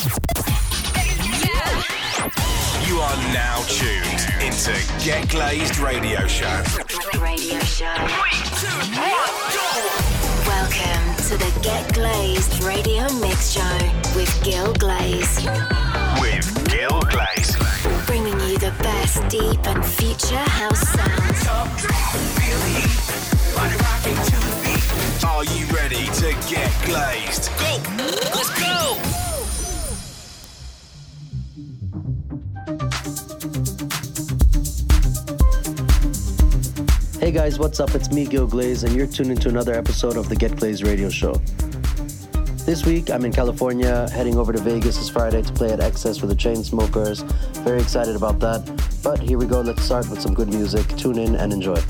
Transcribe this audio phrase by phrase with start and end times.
[0.00, 0.06] You
[3.00, 4.72] are now tuned into
[5.04, 6.62] Get Glazed Radio Show.
[7.20, 7.92] Radio Show.
[10.46, 13.78] Welcome to the Get Glazed Radio Mix Show
[14.16, 15.44] with Gil Glaze.
[16.18, 17.58] With Gil Glaze.
[18.06, 21.46] Bringing you the best deep and future house sounds.
[25.26, 27.50] Are you ready to get glazed?
[27.58, 27.76] Go!
[27.98, 29.29] Let's go!
[37.30, 37.94] Hey guys, what's up?
[37.94, 41.08] It's me, Gil Glaze, and you're tuned into another episode of the Get Glaze radio
[41.08, 41.34] show.
[42.66, 46.22] This week, I'm in California, heading over to Vegas this Friday to play at XS
[46.22, 47.22] with the Chainsmokers.
[47.58, 48.66] Very excited about that.
[49.04, 50.88] But here we go, let's start with some good music.
[50.96, 51.80] Tune in and enjoy.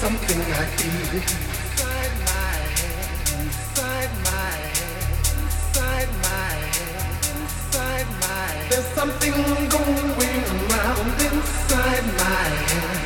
[0.00, 1.12] something I eat.
[1.12, 3.08] Inside my head,
[3.42, 5.10] inside my head,
[5.42, 7.02] inside my head,
[7.42, 8.70] inside my head.
[8.70, 9.34] There's something
[9.76, 12.98] going around inside my head.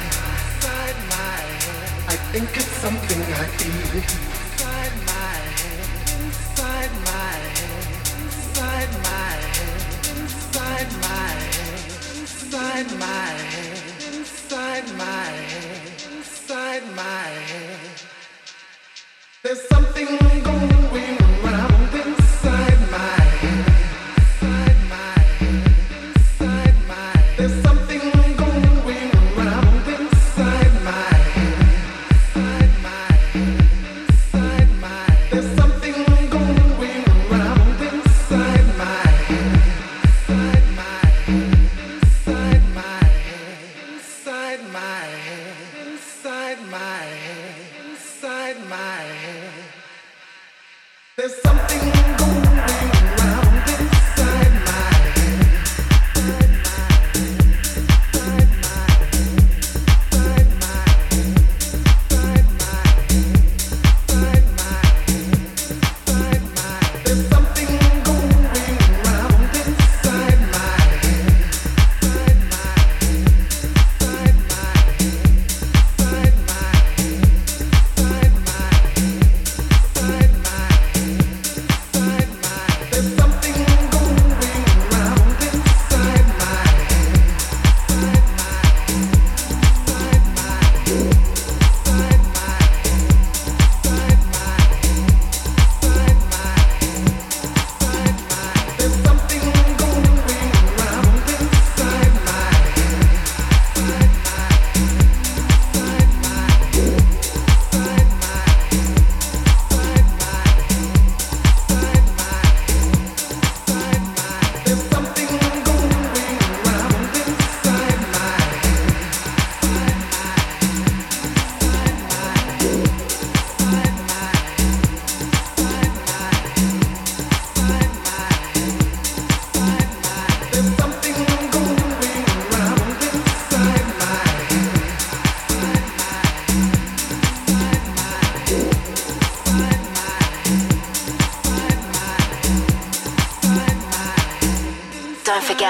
[0.52, 2.12] Inside my head.
[2.12, 4.04] I think it's something I eat.
[4.52, 5.88] Inside my head,
[6.28, 7.88] inside my head,
[8.20, 9.80] inside my head,
[10.20, 11.88] inside my head,
[12.20, 13.80] inside my head,
[14.12, 16.01] inside my head
[16.52, 18.02] inside my head.
[19.42, 20.41] There's something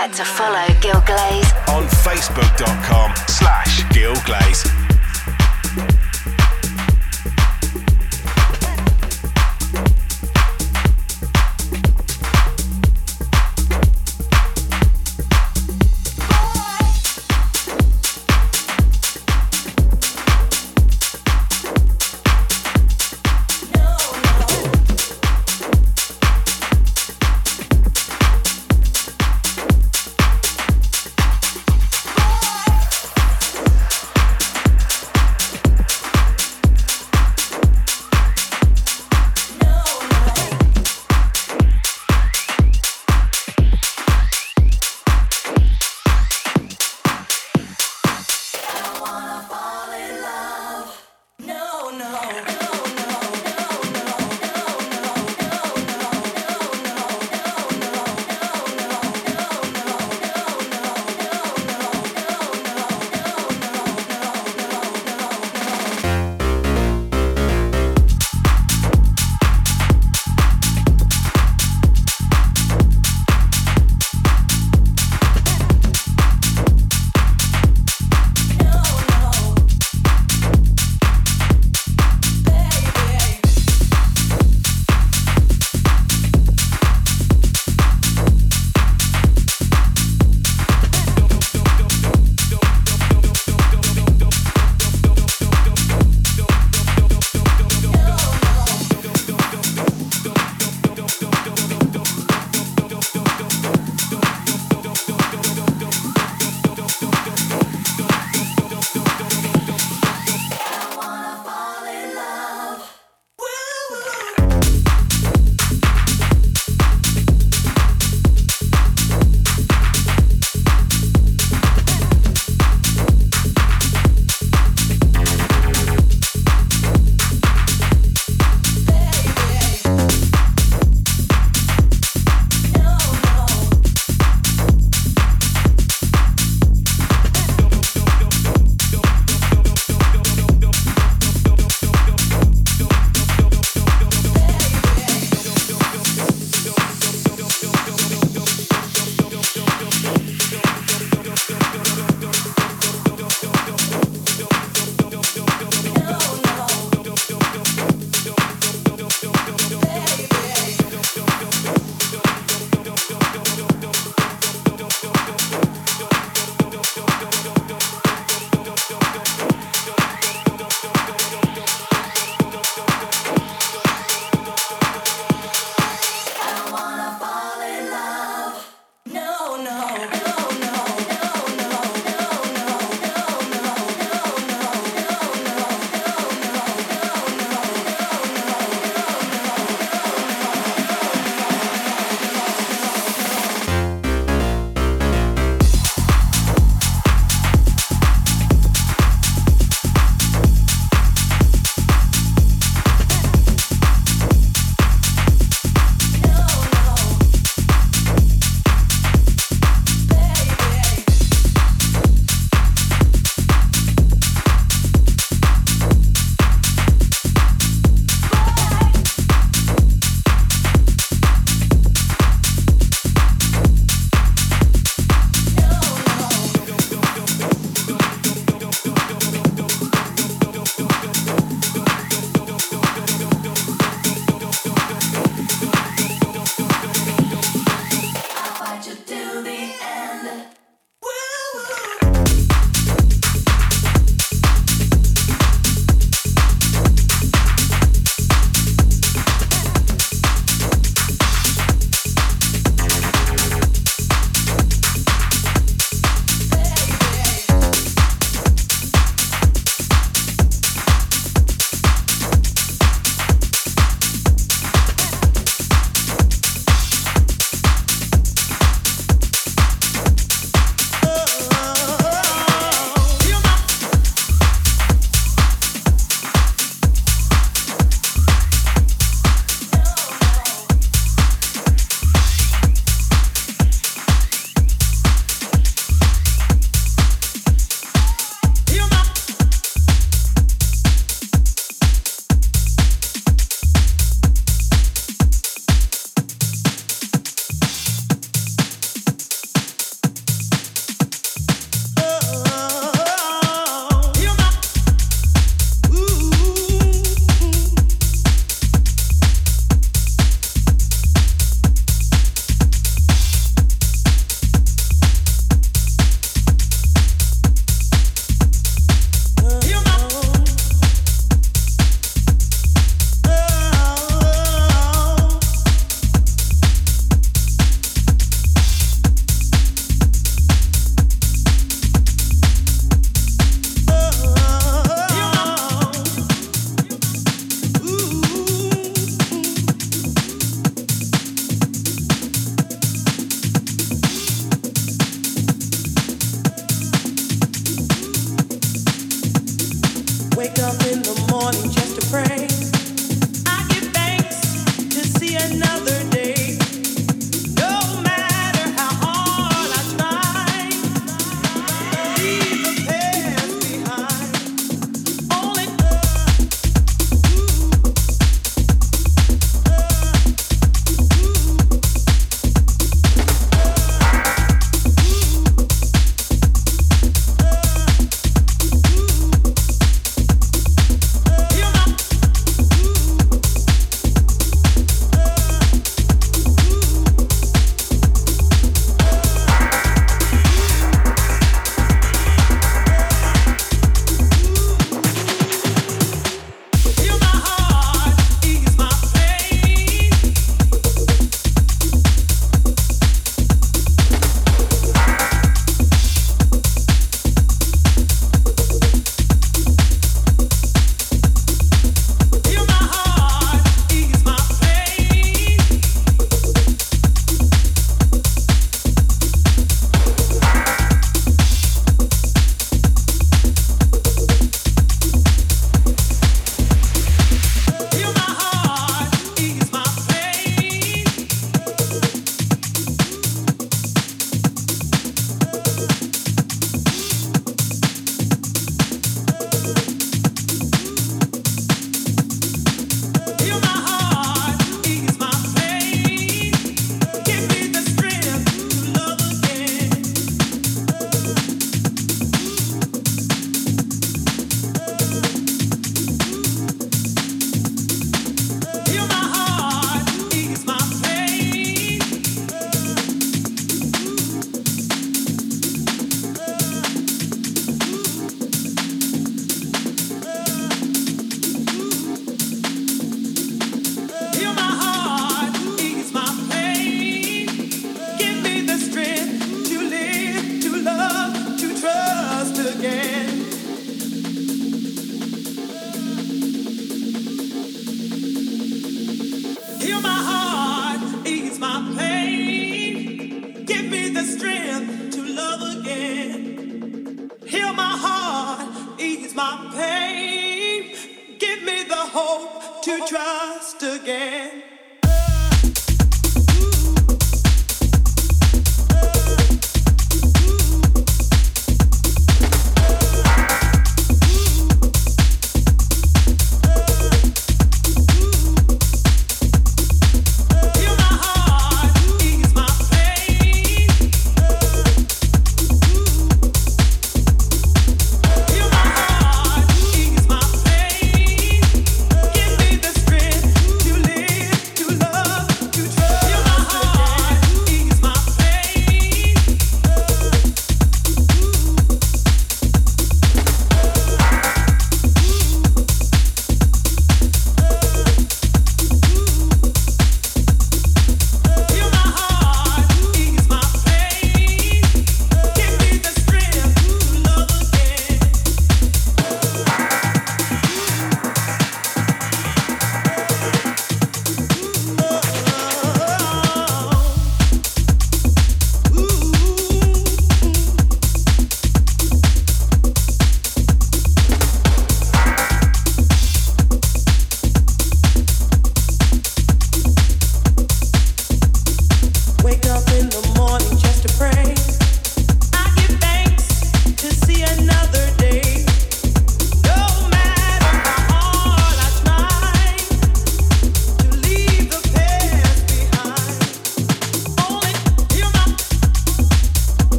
[0.00, 1.52] forget to follow Gil Glaze.
[1.68, 3.09] On Facebook.com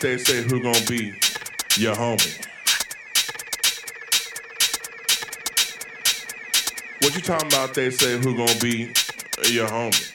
[0.00, 1.14] they say who gonna be
[1.78, 2.44] your homie?
[7.00, 7.72] What you talking about?
[7.72, 8.90] They say who gonna be
[9.52, 10.13] your homie?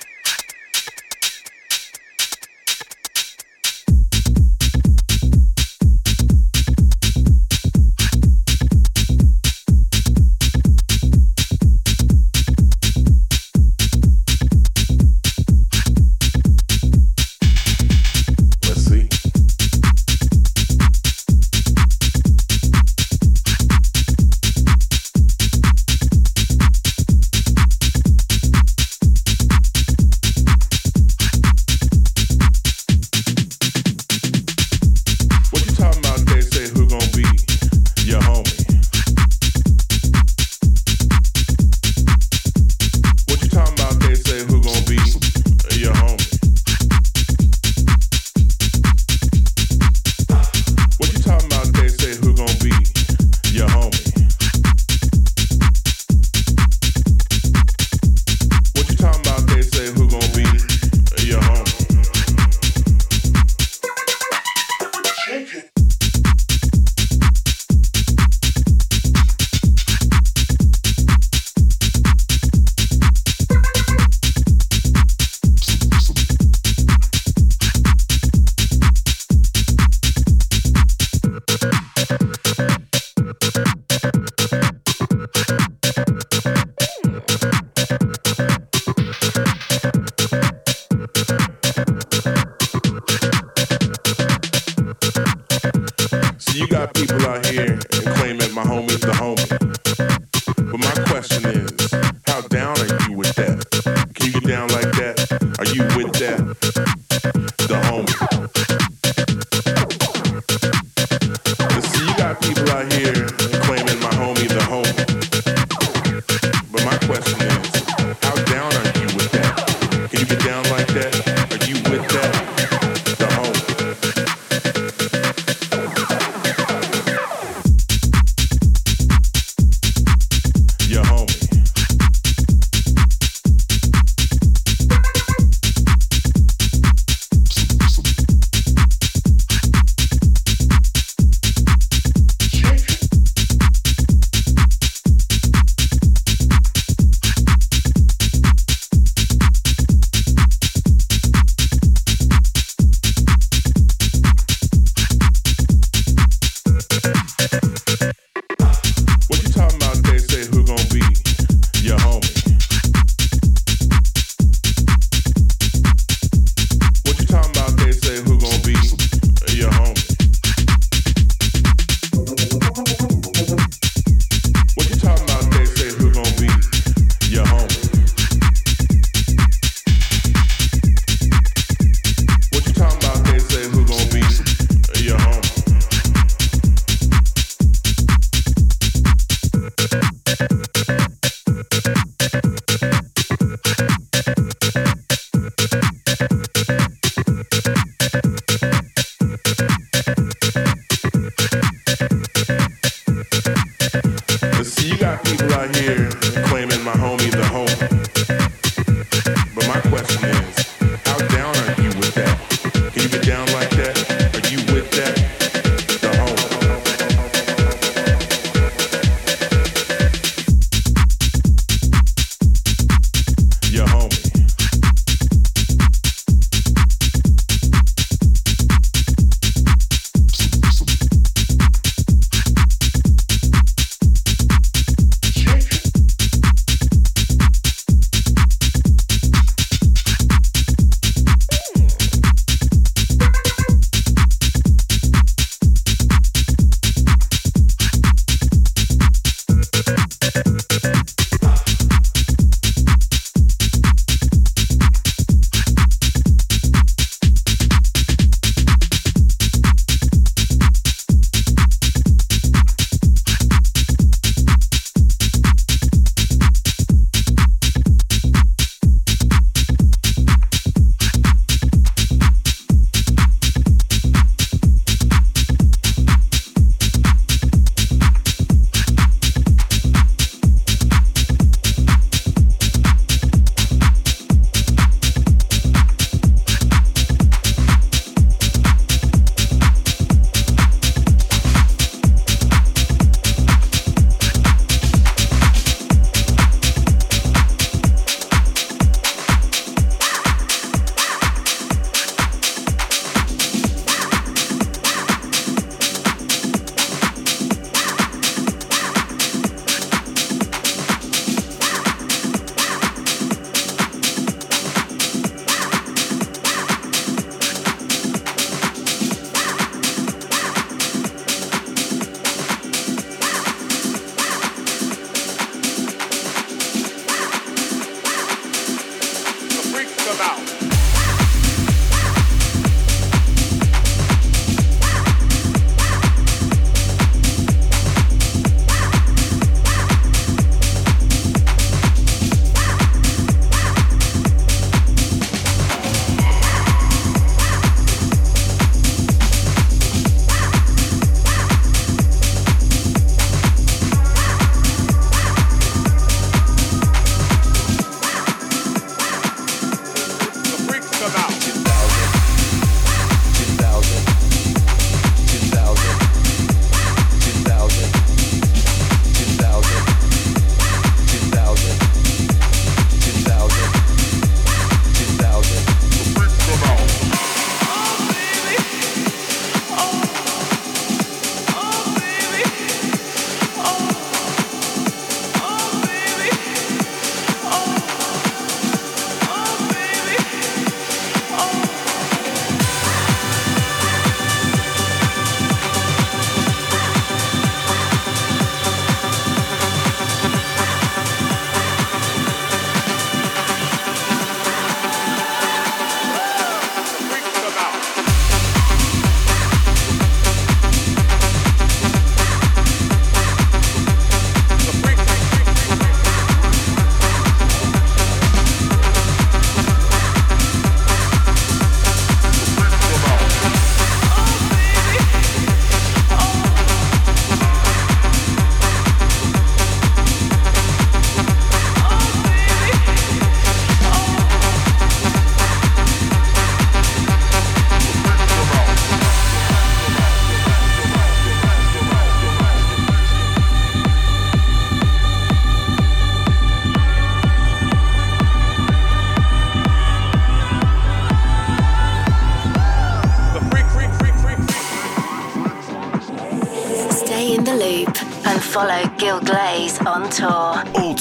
[96.79, 99.48] got people out here and claim that my homie's the homie.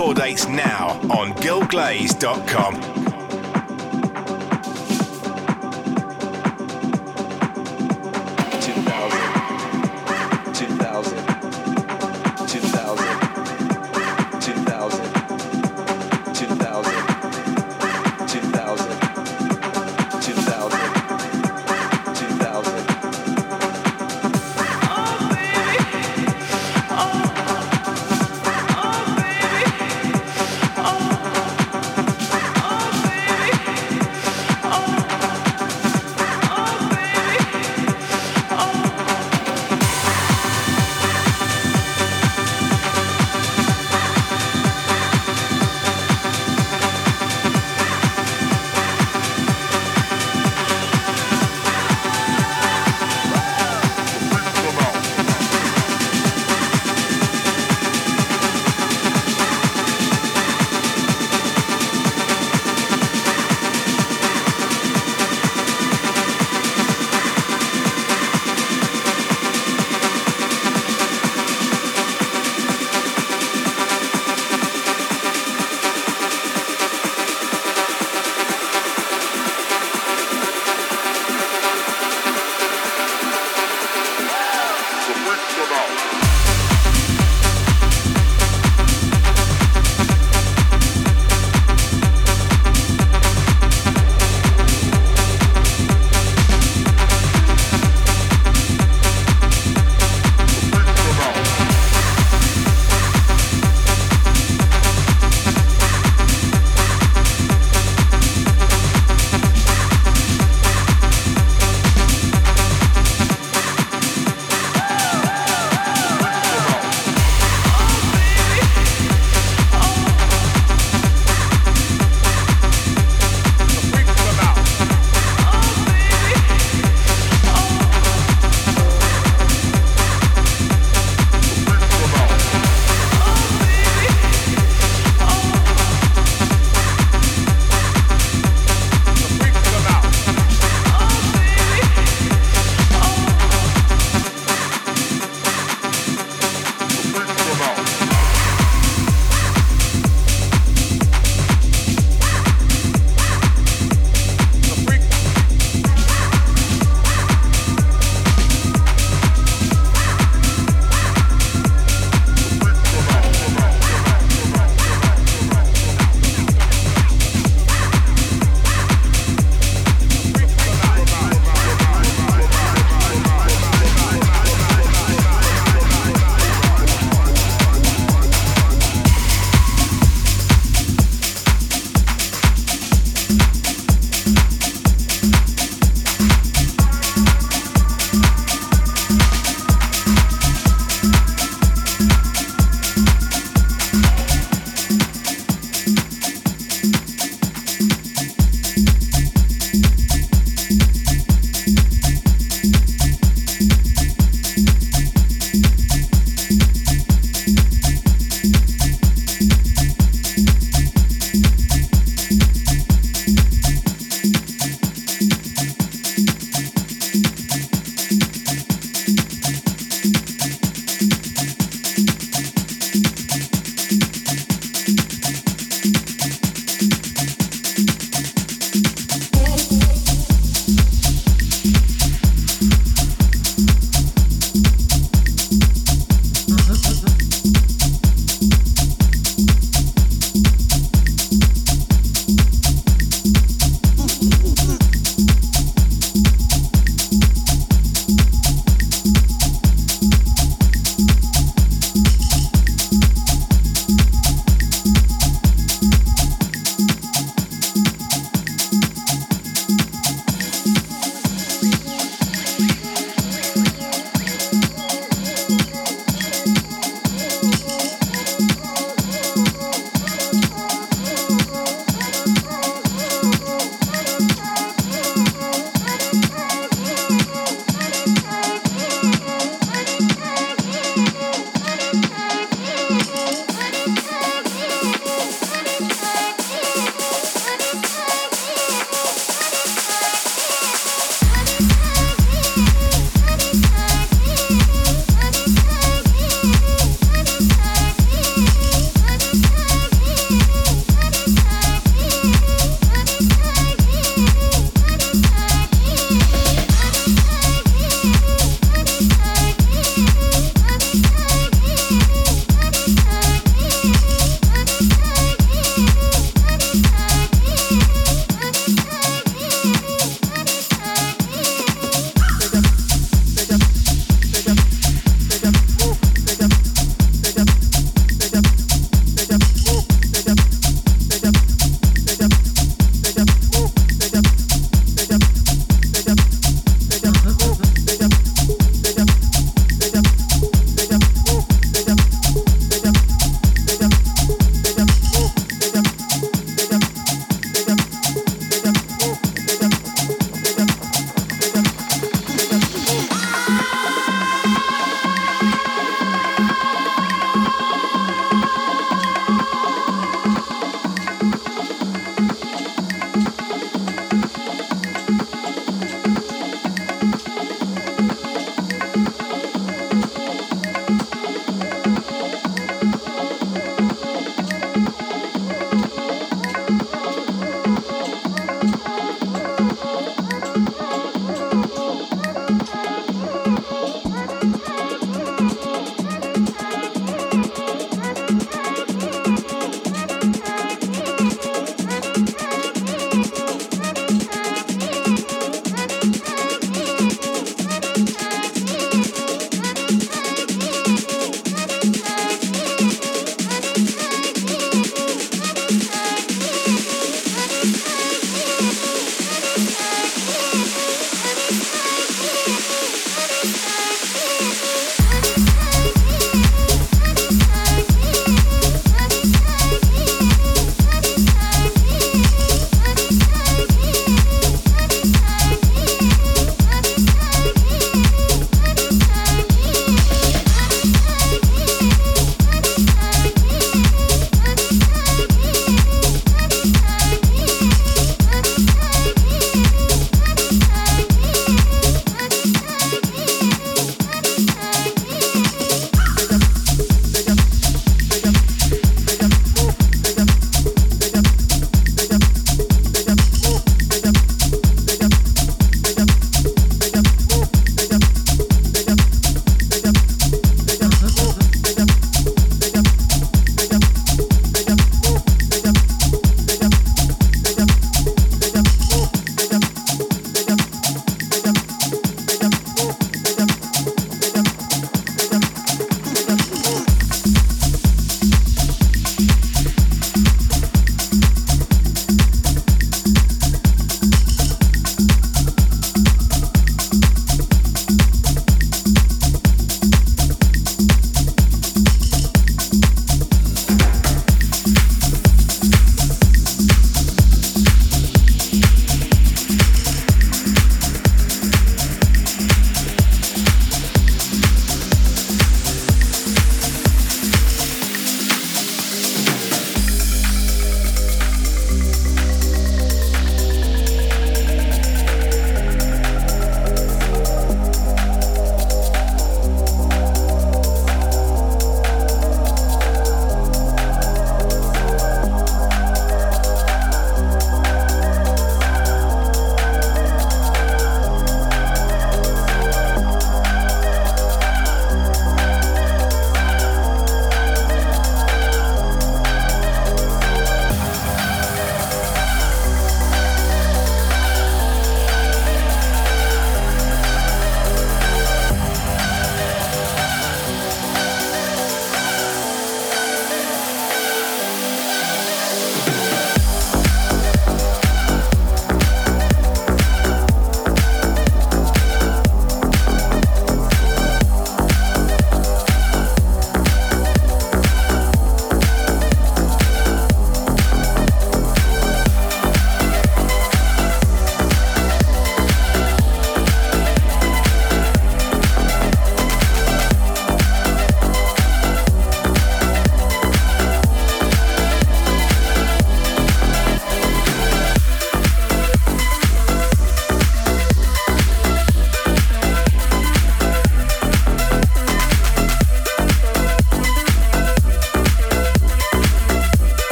[0.00, 0.14] Tour.
[0.14, 2.99] Dates now on gilglaze.com.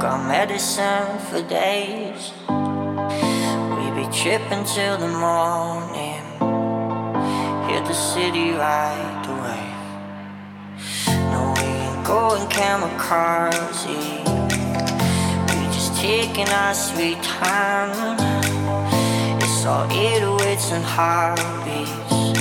[0.00, 2.32] got medicine for days.
[2.48, 6.22] We be tripping till the morning.
[7.68, 9.66] Hit the city right away.
[11.32, 13.86] No, we ain't going kamikaze.
[15.48, 18.18] We just taking our sweet time.
[19.40, 22.40] It's all 808s and heartbeats.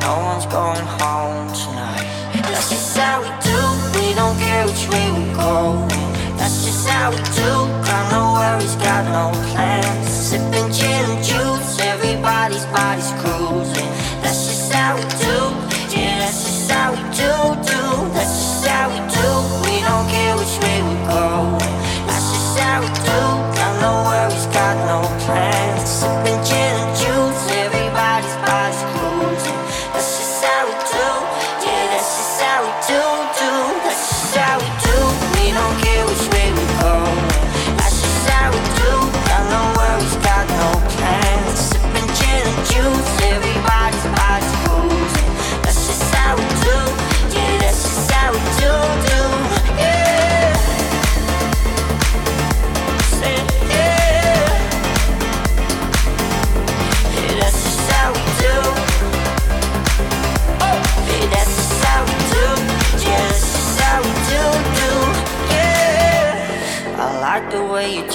[0.00, 2.08] No one's going home tonight.
[2.50, 3.60] That's just how we do.
[3.98, 6.13] We don't care which way we're going.
[6.44, 7.52] That's just how we do.
[7.88, 10.08] Got no worries, got no plans.
[10.10, 13.88] Sipping gin and juice, everybody's body's cruising.
[14.20, 15.36] That's just how we do.
[15.96, 17.32] Yeah, that's just how we do,
[17.64, 17.80] do.
[18.12, 19.28] That's just how we do.
[19.64, 21.56] We don't care which way we go.
[22.04, 23.20] That's just how we do.
[23.56, 25.88] Got no worries, got no plans.
[25.88, 26.63] Sipping gin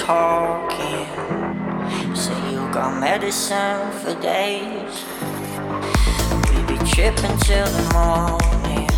[0.09, 1.05] talking.
[2.15, 4.95] Say you got medicine for days.
[6.49, 8.89] We be tripping till the morning.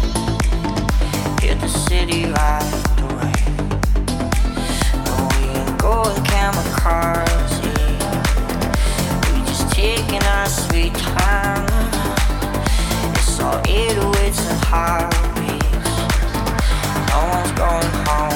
[1.42, 2.74] Hit the city right
[3.06, 3.36] away.
[5.06, 7.74] No, we ain't going kamikaze.
[9.34, 11.68] We just taking our sweet time.
[13.16, 15.92] It's all 808s and heartbeats.
[17.12, 18.31] No one's going home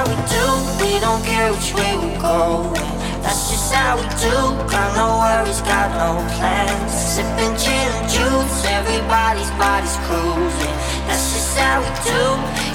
[0.00, 0.46] how we do.
[0.80, 2.72] We don't care which way we're going.
[3.20, 4.36] That's just how we do.
[4.72, 6.92] Got no worries, got no plans.
[6.92, 10.76] Sipping gin and juice, everybody's body's cruising.
[11.04, 12.22] That's just how we do.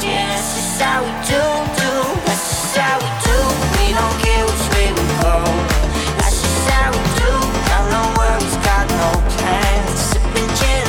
[0.05, 1.41] Yeah, that's just how we do,
[1.82, 1.93] do.
[2.30, 3.38] That's just how we do.
[3.73, 5.36] We don't care which way we go.
[6.21, 7.32] That's just how we do.
[7.69, 9.97] Got no worries, got no plans.
[10.13, 10.85] Sipping gin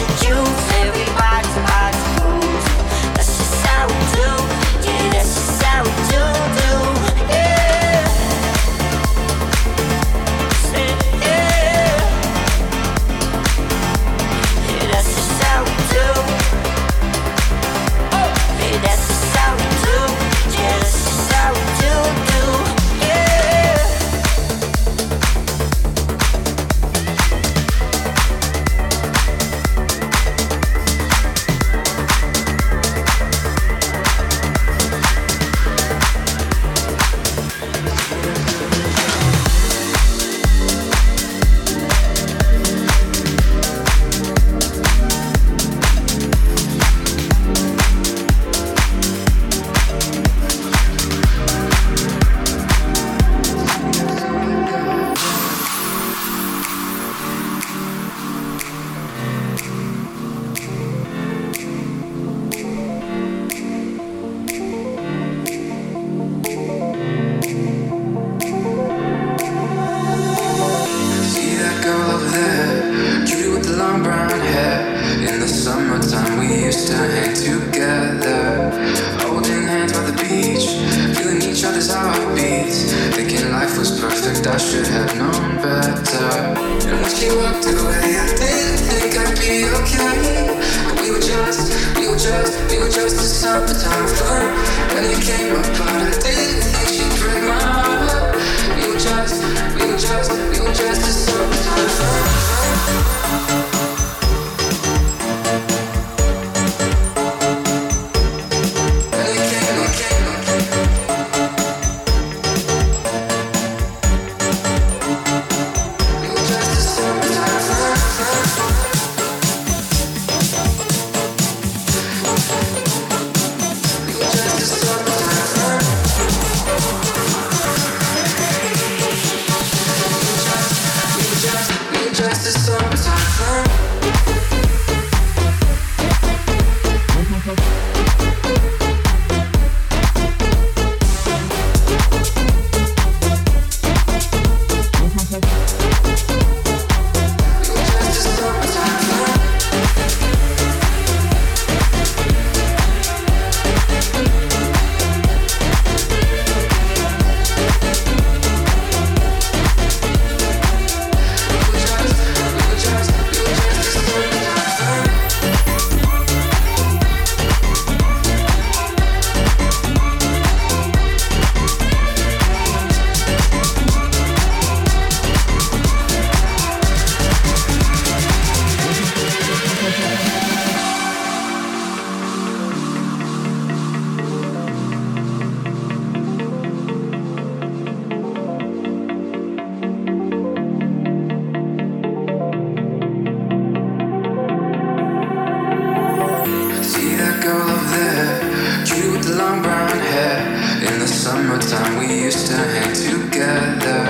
[201.27, 204.01] summertime we used to hang together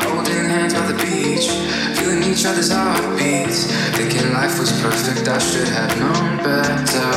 [0.00, 1.44] Holding hands by the beach
[1.96, 7.12] Feeling each other's heartbeats Thinking life was perfect, I should have known better.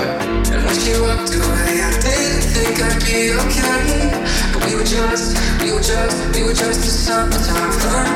[0.51, 4.11] And when she walked away, I didn't think I'd be okay
[4.51, 8.07] But we were just, we were just, we were just a summertime fun.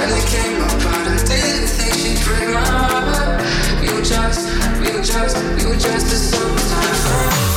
[0.00, 3.44] When we came apart, I didn't think she'd break my heart.
[3.82, 4.48] We were just,
[4.80, 7.51] we were just, we were just a summertime fun.